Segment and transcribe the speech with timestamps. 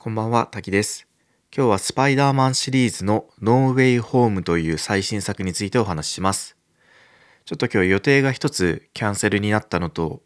[0.00, 1.08] こんばんは、滝です。
[1.52, 6.56] 今日はスパイダーマンシリーズのノーウェイホームという最新作についてお話しします。
[7.44, 10.22] ちょっと今日予定が一つキャンセルになったのと、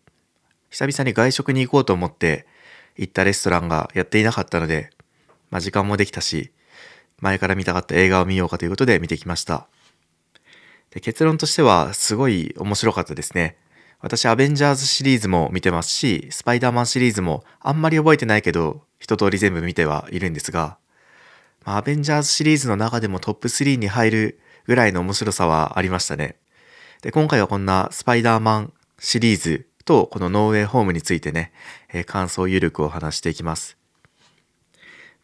[0.68, 2.46] 久々に外食に行こうと思って
[2.98, 4.90] 行ったレストランがやっていなかったので、
[5.48, 6.52] まあ時間もできたし、
[7.20, 9.68] 前から見たかった映画を見ようかということで見てきました。
[10.90, 13.56] で結論としてはすごい面白かったですね。
[14.00, 20.78] 私アベンジャーズシリーズも見てますし、スパイダーマンシリーズもあんまり覚えてないけど、一通り全部見てはいるんですが、
[21.64, 26.36] ま、アベンジャーズシリーズの中でもトップ3に入るぐらいの面白さはありましたね。
[27.02, 31.52] で、今回はこんなスパイダーマンシリーズとこのノーウェイホームについてね、
[31.92, 33.76] えー感想ゆるくお話していきます。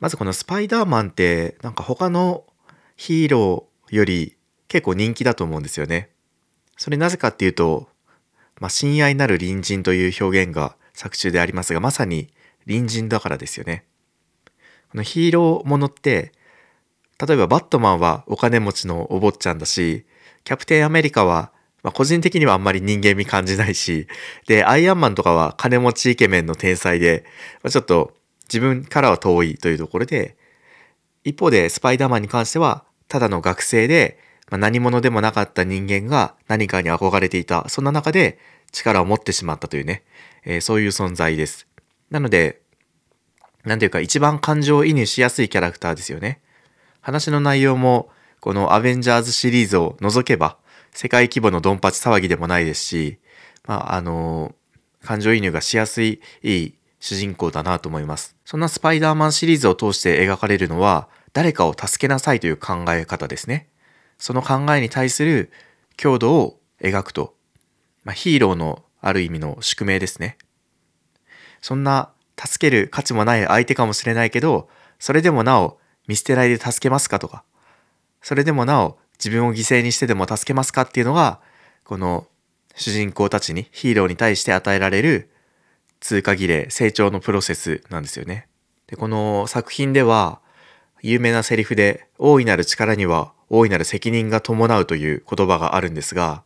[0.01, 2.45] まずこのスパイダーマンってなんか他の
[2.97, 6.11] ヒーローより結構人気だと思うんですよね。
[6.77, 7.89] それなぜかっていうと、
[8.59, 12.29] まあ、親愛なる隣人という表現が作中でありますが、まさに
[12.69, 13.85] 隣人だからですよね。
[14.91, 16.33] このヒーローものって、
[17.27, 20.07] 例えばバットマンはお金持ちのお坊ちゃんだし、
[20.45, 21.53] キャプテンアメリカは、
[21.83, 24.07] まあ、個人的にはあんまり人間味感じないし、
[24.47, 27.25] で、アイアンマンとかは金持ちイケメンの天才で、
[27.63, 30.37] まあ、ちょっと自分からは遠いというところで、
[31.25, 34.19] 一方でスパイダーマンに関しては、ただの学生で、
[34.51, 37.69] まあ、何者でもなかった人間が何かに憧れていた。
[37.69, 38.39] そんな中で
[38.73, 40.03] 力を持ってしまったというね、
[40.45, 41.68] えーそういう存在です。
[42.11, 42.63] なので、
[43.65, 46.41] なんていうか一番感情移入しやすいキャラクターですよね。
[47.01, 50.57] 話の内容も、このアベンジャーズシリーズを除けば、
[50.93, 53.19] 世界規模のドンパチ騒ぎでもないですし、
[53.67, 54.55] まあ、あの
[55.03, 58.37] 感情移入がしやすいいい主人公だなと思います。
[58.45, 63.69] そんなスパイダーマンシリーズを通して描かれるのは、誰かを助けなさいという考え方ですね。
[64.19, 65.53] その考えに対する
[65.97, 67.35] 強度を描くと、
[68.05, 70.39] まあ、ヒーローのある意味の宿命ですね。
[71.61, 74.69] そんな助ける価値もない相手かもしれないけど、
[74.99, 77.45] それでもなお見捨てないで助けますかとか、
[78.23, 81.41] それでもなお自分を犠牲にしてでも助けますかっていうのが、
[81.85, 82.27] この
[82.77, 85.31] 主人公たちに、ヒーローに対して与えられる
[86.01, 88.47] 通過儀礼、成長のプロセスなんですよね。
[88.87, 90.41] で、この作品では、
[91.03, 96.43] 有名なセリフで、大いなる力には大いなる責任が伴うという言葉があるんですが、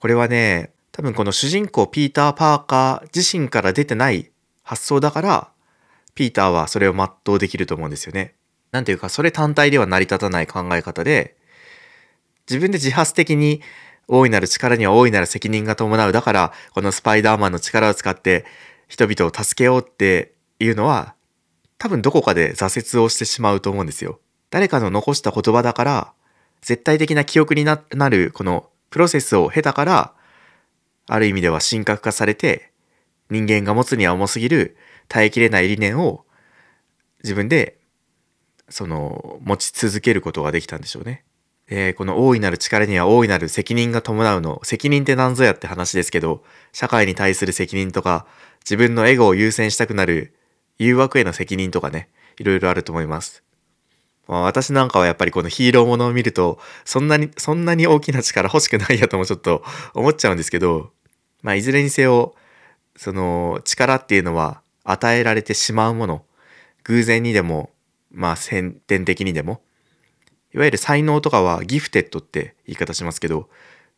[0.00, 4.30] これはね、多分この主人公ピーター・パーカー自身から出てない
[4.62, 5.48] 発想だから、
[6.14, 8.36] ピーターはそれを全うできると思うんですよね。
[8.70, 11.36] なんていうか、それ単体では成り立たない考え方で、
[12.48, 13.60] 自分で自発的に
[14.06, 16.12] 大いなる力には大いなる責任が伴う。
[16.12, 18.44] だから、このスパイダーマンの力を使って
[18.86, 21.16] 人々を助けようっていうのは、
[21.78, 24.20] 多分どこかで挫折をしてしまうと思うんですよ。
[24.50, 26.12] 誰かの残した言葉だから、
[26.60, 30.14] 絶対的な記憶になるこのプロセスを経たから、
[31.06, 32.72] ある意味では神格化されて、
[33.30, 34.76] 人間が持つには重すぎる
[35.08, 36.24] 耐えきれない理念を
[37.22, 37.78] 自分で
[38.68, 41.24] その持ち続けることができたんでしょうね。
[41.68, 48.26] でこの大いなる力には大いなる責任が伴うの責任って何ぞやって話ですけど社会に対する責任とか
[48.60, 50.34] 自分のエゴを優先したくなる
[50.78, 53.42] 誘惑への責任とかねいろいろあると思います。
[54.26, 59.62] まあ、私なんかはやっぱりこのヒーローものを見るとそんなにそんなに大きな力欲しくないやともちょっと
[59.94, 60.92] 思っちゃうんですけど
[61.42, 62.34] まあいずれにせよ
[62.96, 66.24] その力っていうのは与えられてしまうもの
[66.84, 67.70] 偶然にでも
[68.10, 69.60] まあ先天的にでも
[70.54, 73.48] いわゆる才能とかはギフテッドって言い方しますけど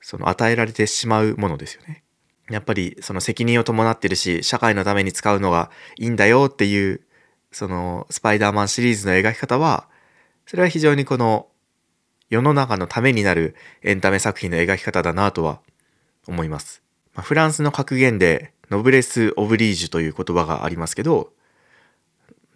[0.00, 2.02] その与えられてしまうものですよね。
[2.48, 7.00] やっぱりその責任を伴ってるし社会のために使うのがいいんだよっていう
[7.50, 9.88] そのスパイダーマンシリーズの描き方は
[10.46, 11.48] それは非常にこの
[12.30, 15.60] 世の中のためになるエンタメ作品の描き方だなとは
[16.26, 16.82] 思います。
[17.14, 21.32] まあ、フランスの格言でノブレス・オブリージュという言葉がありますけど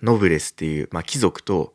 [0.02, 1.74] ノブレスっていう、まあ、貴族と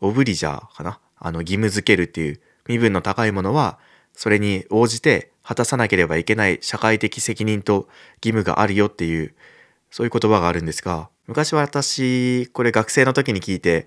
[0.00, 1.00] オブリジャーかな？
[1.18, 3.78] あの義務づけるっていう身分の高いものは
[4.14, 7.88] それに応じて果たさなければいけない社会的責任と
[8.22, 9.34] 義務があるよっていう
[9.90, 13.86] そういう言葉があるんですが昔は私これ学生の時に聞いて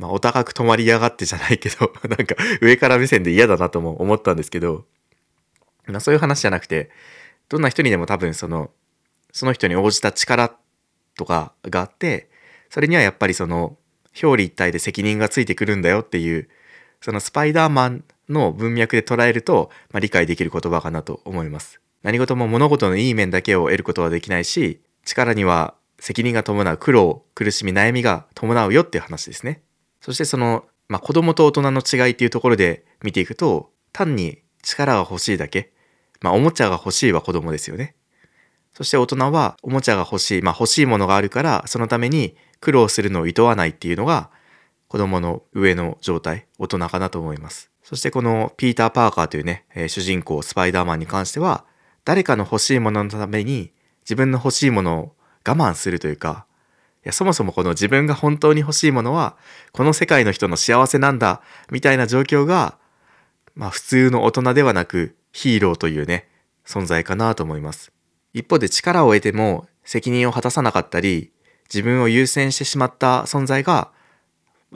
[0.00, 4.86] まあお高く泊まりやがってじゃないけど なんか上から目線で嫌だなとも思ったんですけど、
[5.86, 6.90] まあ、そういう話じゃなくて
[7.50, 8.70] どんな人にでも多分その
[9.30, 10.56] その人に応じた力
[11.16, 12.30] とかがあって
[12.70, 13.76] それにはやっぱりその
[14.20, 16.48] 表裏一体で責任がついてくるんだよっていう
[17.02, 21.80] そのスパイダーマンの文脈で捉えると、まあ、理解できる言葉かなと思います。
[22.02, 29.60] 何事も物事のいい面だけを得ることはできないし力には責任が伴う苦労苦しみ悩みが伴うよっていう話ですね。
[30.00, 35.72] そしてその、まあ、子供と大人の違いっていうところで見ていくと単に力が欲しいだけ、
[36.20, 37.94] まあ、おもちゃが欲しいは子供ですよね。
[38.74, 44.30] そして大人はおもちゃが欲しい、まあ欲しいものがあるから、そのために苦労するのを厭わないっていうのが
[44.88, 47.70] 子供の上の状態、大人かなと思います。
[47.82, 51.64] そしてこのピーター・パーカーというね、えー、主人公スパイダーマンに関しては
[52.04, 53.72] 誰かの欲しいもののために
[54.02, 56.46] 自分の欲しいものを我慢するというか
[57.04, 59.36] いやそもそもこの自分が本当に欲しいものは
[59.72, 62.76] この世界の人の幸せなんだみたいな状況が
[63.54, 66.28] まあ普通の大人ではなくヒーローというね
[66.66, 67.92] 存在かなと思います。
[68.32, 71.32] 一方で力を得ても責任を果たさなかったり
[71.72, 73.90] 自分を優先してしまった存在が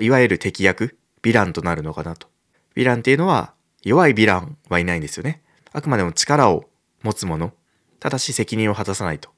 [0.00, 2.29] いわゆる敵役ヴィランとなるのかなと。
[2.75, 5.43] ヴィランっていうのは弱いヴィランはいないんですよね。
[5.73, 6.65] あくまでも力を
[7.03, 7.53] 持つもの。
[8.00, 9.31] ただし責任を果たさないと。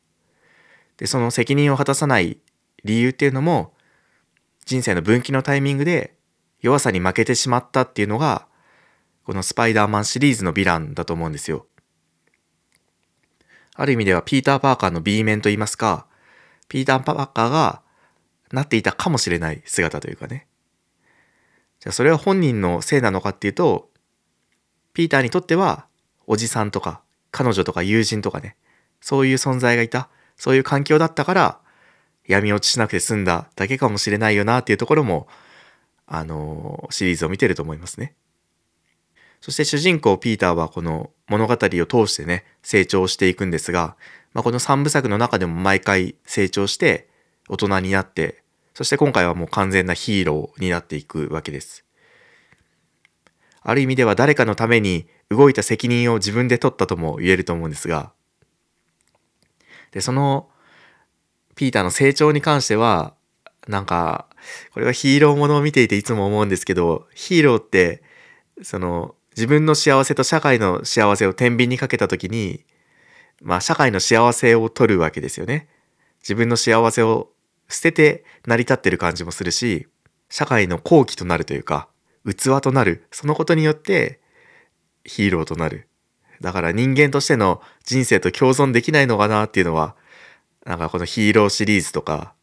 [0.97, 2.39] で、その責任を果たさない
[2.87, 3.75] 理由っていうのも
[4.65, 6.15] 人生の分岐のタイミングで
[6.61, 8.47] 弱さに負けてしまったっていうのが
[9.25, 11.67] このスパイダーマンシリーズのヴィランだと思うんですよ。
[13.75, 16.07] ある意味ではピーター・パーカーの B 面と言いますか、
[16.69, 17.83] ピーター・パーカーが
[18.53, 20.47] なっていたかもしれない姿というかね。
[21.81, 23.91] じゃあそれは本人のせいなのかっていうと、
[24.95, 25.87] ピーターにとっては
[26.27, 28.57] おじさんとか彼女とか友人とかね、
[29.01, 31.61] そういう存在がいた、そういう環境だったから
[32.27, 35.29] 闇落ちしなくて済んだだけかもしれないよなっていうところも、
[36.07, 38.15] あの、シリーズを見てると思いますね。
[39.41, 41.57] そして主人公ピーターはこの物語を
[41.87, 43.97] 通してね、成長していくんですが、
[44.33, 47.09] まあ、この3部作の中でも毎回成長して
[47.49, 48.43] 大人になって、
[48.75, 51.85] そして今回はもう完全なヒーローになっていくわけです。
[53.63, 58.13] ある意味では誰かのために動いた責任を自分で取ったとも言えると思うんですが、
[59.93, 60.49] で、その
[61.57, 63.15] ピーターの成長に関しては、
[63.67, 64.29] なんか、
[64.73, 68.03] これはヒーローものを見ていていつも思うんですけど、ヒーローって、
[68.63, 72.65] その、自分の幸せと社会の幸せを天秤にかけた時に、
[73.43, 75.69] まあ社会の幸せを取るわけですよね。
[76.23, 77.31] 自分の幸せを
[77.69, 79.89] 捨てて成り立ってる感じもするし、
[80.31, 81.89] 社会の好機となるというか、
[82.25, 83.05] 器となる。
[83.11, 84.21] そのことによって
[85.05, 85.89] ヒーローとなる。
[86.41, 89.97] だから人間としての人生と共存できないのかなっていうのは、
[90.67, 92.35] なんかこのヒーローシリーズとか、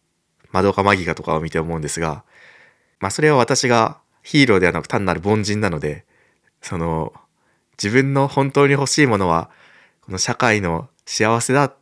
[0.52, 2.24] マドカマギカとかを見て思うんですが、
[3.00, 6.06] まあそれは私がヒーローではなく単なる凡人なので、
[6.62, 7.14] その
[7.74, 9.50] 自分の本当に欲しいものは
[10.02, 11.74] この社会の幸せだ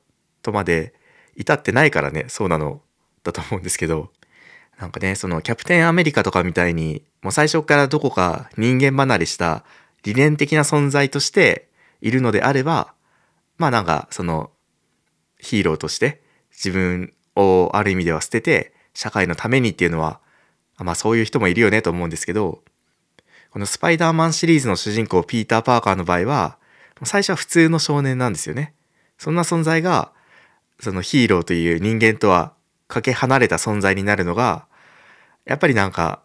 [0.41, 0.93] とまで
[1.35, 2.81] 至ってないからねそうなの
[3.23, 4.09] だと思うんですけど
[4.79, 9.63] なんかねそのキャプテンアメリカとかみたいにもう最初からどこか人間離れした
[10.03, 11.69] 理念的な存在として
[12.01, 12.93] いるのであれば
[13.57, 14.49] まあなんかその
[15.37, 16.21] ヒーローとして
[16.63, 20.19] 自分をある意味では捨てて社会のためにっていうのは
[20.77, 22.61] まあそういう人もいるよねと思うんですけど
[23.51, 26.57] このスパイダーマンシリーズの主人公ピーター・パーカーの場合は、
[27.03, 28.73] 最初は普通の少年なんですよね。
[29.17, 30.13] そんな存在が、
[30.79, 32.53] そのヒーローという人間とは
[32.87, 34.67] かけ離れた存在になるのが、
[35.43, 36.21] やっぱりなんか、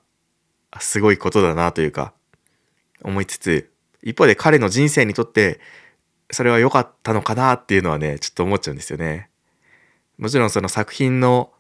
[0.79, 2.13] すごいことだなというか、
[3.03, 3.73] 思いつつ、
[4.05, 5.59] 一方で彼の人生にとって、
[6.31, 9.31] それは良かったのかなっていうのはね、ちょっと思っちゃうんですよね。
[10.19, 11.53] もちろんその作品の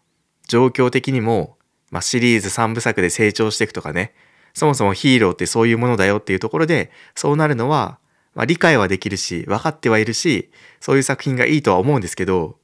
[0.48, 1.56] 状況的にも、
[1.90, 4.14] まあ、シリーズ3部作で成長していくとかね、
[4.54, 7.98] そもそもヒーローってそういうものだよっていうところで、そうなるのは、
[8.34, 10.50] まあ、理解はできるし、分かってはいるし、
[10.80, 12.58] そういう作品がいいとは思うんですけど、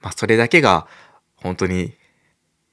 [0.00, 0.88] まあ、それだけが
[1.36, 1.92] 本当に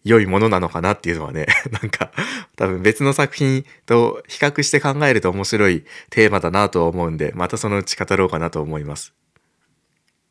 [0.03, 2.11] 良いものなのかなっていうのはね、 なんか
[2.55, 9.13] 多分別の作品と比較して考えると面白いテーマだなとは思うんで、またそのうち語ろうかなと思います。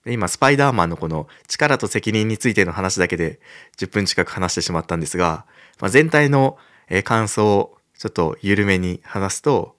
[0.06, 3.40] で今、スパイダーマンのこの力と責任についての話だけで
[3.76, 5.46] 10分近く話してしまったんですが、
[5.80, 6.58] まあ、全体の
[7.02, 9.74] 感想をちょっと緩めに話すと、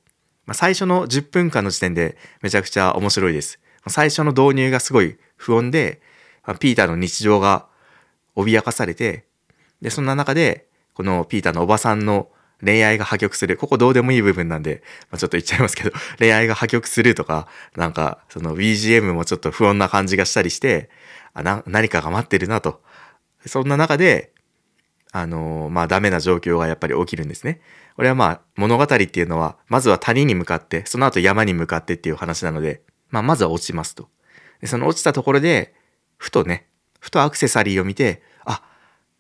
[0.45, 3.61] まあ、最初の10分間の時点でめちゃくちゃ面白いです。
[3.87, 6.01] 最初の導入がすごい不穏で、
[6.45, 7.67] まあ、ピーターの日常が
[8.35, 9.23] 脅かされて、
[9.81, 12.27] で、そんな中で、このピーターのおばさんの
[12.63, 13.57] 恋愛が破局する。
[13.57, 20.89] ここどうでもいい部分なんで、まあ、ちょっと言っちゃいますけど、 恋愛が破局するとか、なんか、その BGM もちょっと不穏な感じがしたりして、
[21.33, 22.81] あな何かが待ってるなと。
[23.45, 24.31] そんな中で、
[25.11, 27.61] あのー、まあダメな状況がやっぱり起きるんですね。
[27.95, 34.09] これはまあ物語っていうのは、まずは谷に向かって、その後山に向かってっていう話なので、まあまずは落ちますと。
[34.61, 35.73] でその落ちたところで、
[36.17, 36.67] ふとね、
[36.99, 38.23] ふとアクセサリーを見て、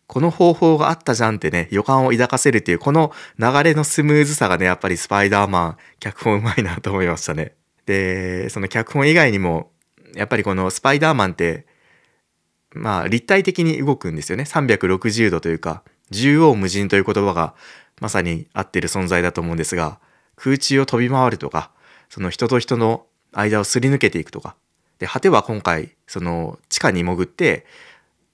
[0.07, 7.55] この方法があったじゃんってね、予感を抱かせるっていう、この流れのスムーズさがね、やっぱりスパイダーマン、脚本うまいなと思いましたね。
[7.85, 9.71] で、その脚本以外にも、
[10.15, 11.67] やっぱりこのスパイダーマンって、
[12.71, 14.43] まあ立体的に動くんですよね。
[14.43, 17.53] 360度というか、縦横無尽という言葉が
[17.99, 19.99] まさに合ってる存在だと思うんですが、
[20.35, 21.71] 空中を飛び回るとか、
[22.09, 24.55] その人と人の間をすり抜けていくとか、
[24.99, 27.65] で、果ては今回、その地下に潜って、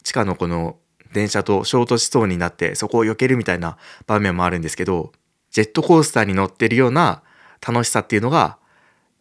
[0.03, 0.77] 地下のこの
[1.13, 3.77] 電車と衝突しそうになってそこを避けるみたいな
[4.07, 5.13] 場面もあるんですけど、
[5.51, 7.21] ジェットコースターに乗ってるような
[7.65, 8.57] 楽しさっていうのが、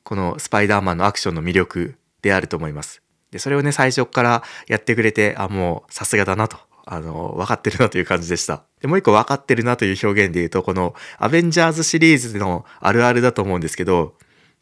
[0.03, 3.03] このスパイダーマンのアクションの魅力であると思います。
[3.31, 8.65] で、それをね、最初からやってくれて、あ、もうさすがだなと、あの、分かってるなという感じでした。
[8.81, 14.15] で、もう一個分かってるなという表現で言うと、このアベンジャーズシリーズのあるあるだと思うんですけど、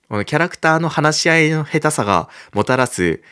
[0.08, 3.22] このキャラクターの話し合いの下手さがもたらす、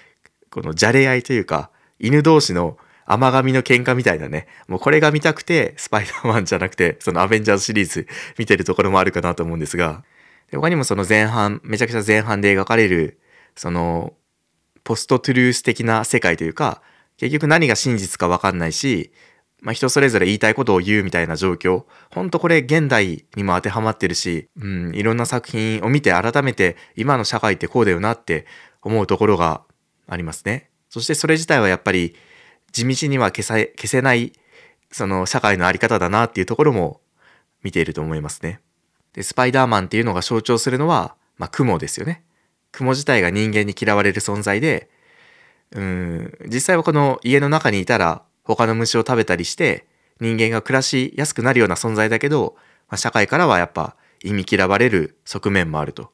[0.51, 2.79] このじゃれ合いというか、犬同士の
[3.11, 8.07] 甘噛みの喧嘩みたいなね、もうこれが見たくて、スパイダーマンじゃなくて、そのアベンジャーズシリーズ
[8.39, 10.05] 見てるところもあるかなと思うんですが、
[10.53, 13.19] 他にもその前半、めちゃくちゃ前半で描かれる、
[13.57, 14.13] その、
[14.85, 16.83] ポストトゥルース的な世界というか、
[17.17, 19.13] 結局何が真実かわかんないし、
[19.61, 21.85] まあ、人それぞれ言いたいことを言うみたいな状況。
[22.11, 28.47] ほんとこれ現代にも当てはまってるし、うん、いろんな作品を見て改めて今の社会ってこうだよなって
[28.83, 29.63] 思うところが
[30.07, 30.71] ありますね。
[30.89, 32.15] そしてそれ自体はやっぱり
[32.73, 34.33] 地道には消さ消せない
[34.91, 37.01] その社会のあり方だなっていうところも
[37.63, 38.61] 見ていると思いますね。
[39.13, 42.23] で、スパイダーマンっていうのが象徴するのは、まあ、雲ですよね。
[42.73, 44.91] 雲自体が人間に嫌われる存在で、
[45.73, 49.87] うん、実際はこの家の中にいたら他の虫を食べたりして
[50.21, 52.57] 人間が暮らしやすくなるような存在だけど、
[52.89, 56.13] まあ、社会からはやっぱ意味嫌われる側面もあると。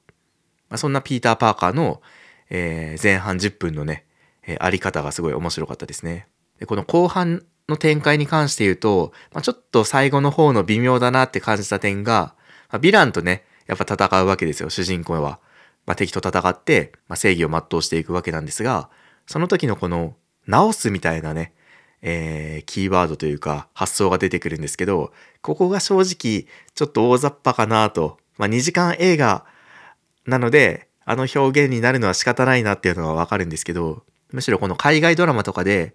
[0.68, 2.02] まあ、そんなピーター・パーカーの、
[2.50, 4.06] えー、前半10分のね、
[4.46, 6.26] えー、あり方がすごい面白かったですね。
[6.58, 12.34] でこの後半の展開に関して言うと、まあ、ちょっと最後の方の微妙だなって感じた点が、
[12.70, 15.40] まあ、ヴィランとね、やっぱ戦うわけですよ、主人公は。
[15.86, 18.90] まあ、敵と戦って、まあ、正義を全うしていくわけなんですが、
[19.26, 21.54] その時のこの、直すみたいなね、
[22.02, 28.18] えー、キーワードというか発想が出てくるんですけど、ここが正直ちょっと大雑把かなと。
[28.36, 29.46] まあ、2時間映画
[30.26, 35.94] なので、あの表現になるのは仕方ないなっていうのはわかるんですけど、むしろこの海外ドラマとかで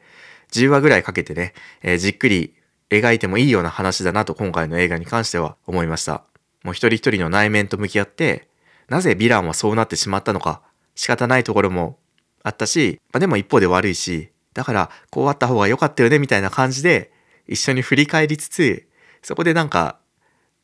[0.51, 2.55] 10話ぐらいかけてね、えー、じっくり
[2.89, 6.23] 描いてもいいような話だなと今回の映画に関しては思いました。
[6.63, 8.47] もう一人一人の内面と向き合って、
[8.87, 10.61] なぜヴィランはそうなってしまったのか、
[10.95, 11.97] 仕方ないところも
[12.43, 17.11] あったし、まあ、でも一方で悪いし、だからこうあった方が良かったよねみたいな感じで
[17.47, 18.87] 一緒に振り返りつつ、
[19.21, 19.99] そこでなんか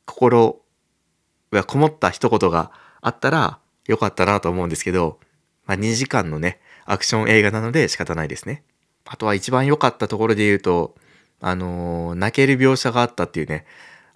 [0.06, 0.62] 心
[1.52, 5.20] がこもった一言があったら良かったなと思うんですけど、
[5.66, 8.64] まあ、2時間のね、アクション映画なので仕方ないですね。
[9.06, 10.96] あとは一番良かったところで言うと、
[11.42, 13.66] あのー、泣ける描写があったっていうね、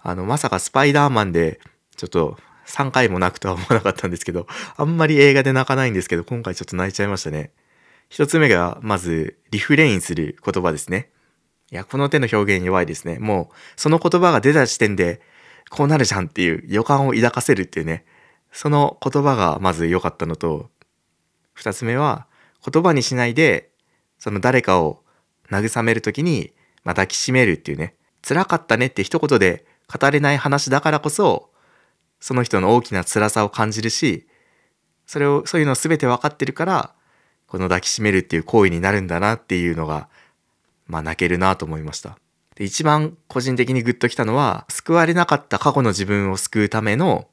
[0.00, 1.60] あの、まさかスパイダーマンで、
[1.96, 7.52] ちょっと3回も泣くとは思わなかったんですけど、あんまり映画で泣かないんですけど、今回ちょっと泣いちゃいましたね。
[8.08, 11.10] 一つ目が、まず、リフレインする言葉ですね。
[11.70, 13.18] いや、この手の表現弱いですね。
[13.20, 15.20] もう、その言葉が出た時点で、
[15.70, 18.04] こうなるじゃんっていう予感を抱かせるっていうね。
[18.50, 20.70] その言葉がまず良かったのと、
[21.52, 22.26] 二つ目は、
[22.68, 23.70] 言葉にしないで、
[24.20, 25.02] その誰かを
[25.50, 26.52] 慰めるときに、
[26.84, 27.96] まあ、抱きしめるっていうね。
[28.22, 31.50] 辛かったねって一言で語れない話だからこそ、
[32.20, 34.28] その人の大きな辛さを感じるし、
[35.06, 36.94] それを、そういうのを全て分かってるから、
[37.46, 40.08] この抱きしめるっていう行為になるんだなっていうのが、
[40.86, 42.18] まあ泣けるなと思いました。
[42.54, 47.26] で、一番個人的にグッときたのは、救われなかった過去の自分を救うための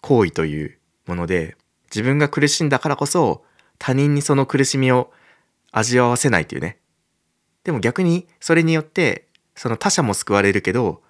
[0.00, 1.56] 行為というもので、
[1.94, 3.44] 自分が苦しんだからこそ、
[3.78, 5.12] 他人にその苦しみを
[5.72, 6.78] 味わわせないというね。
[7.64, 9.26] でも逆にそれによって、
[9.56, 11.02] その他者も救われるけど、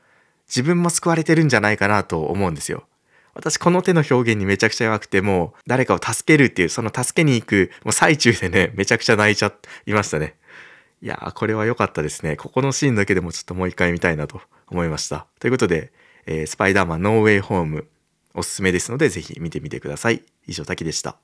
[0.47, 2.85] 自分も救われてるんじゃないかなと思うんですよ。
[3.35, 9.53] 私この手の表現にめちゃくちゃ弱くてもう誰かを助けるっていうその助けに行くもう最中でねめちゃくちゃ泣いちゃ
[9.87, 10.37] いましたね。
[11.01, 12.37] いやーこれは良かったですね。
[12.37, 15.27] ここのシーンだけでもちょっともう一回見たいなと思いました。
[15.41, 15.93] ということで、
[16.27, 17.89] えー、スパイダーマンノーウェイホーム
[18.35, 20.23] おすすめですのでぜひ見てみてください。
[20.47, 21.17] 以上、滝でした。